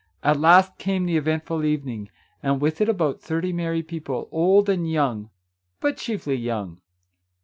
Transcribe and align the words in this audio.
At 0.23 0.39
last 0.39 0.79
came 0.79 1.05
the 1.05 1.15
eventful 1.15 1.63
evening, 1.63 2.09
and 2.41 2.59
with 2.59 2.81
it 2.81 2.89
about 2.89 3.21
thirty 3.21 3.53
merry 3.53 3.83
people, 3.83 4.27
old 4.31 4.67
and 4.67 4.89
young, 4.89 5.29
but 5.79 5.97
chiefly 5.97 6.37
young. 6.37 6.81